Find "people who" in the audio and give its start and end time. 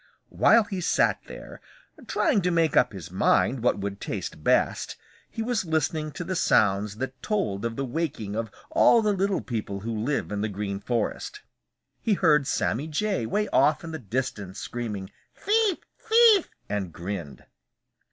9.41-9.95